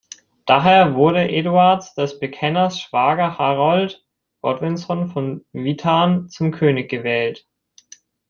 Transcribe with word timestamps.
Daher 0.47 0.95
wurde 0.95 1.29
Eduards 1.29 1.93
des 1.93 2.17
Bekenners 2.17 2.79
Schwager 2.79 3.37
Harold 3.37 4.03
Godwinson 4.41 5.09
vom 5.09 5.45
Witan 5.51 6.27
zum 6.27 6.49
König 6.49 6.89
gewählt. 6.89 7.45